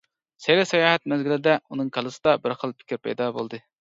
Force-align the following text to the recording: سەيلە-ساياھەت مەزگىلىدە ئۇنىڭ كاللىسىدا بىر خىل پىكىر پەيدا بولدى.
سەيلە-ساياھەت 0.45 1.03
مەزگىلىدە 1.13 1.53
ئۇنىڭ 1.59 1.91
كاللىسىدا 1.99 2.35
بىر 2.47 2.57
خىل 2.63 2.75
پىكىر 2.81 3.03
پەيدا 3.05 3.29
بولدى. 3.37 3.63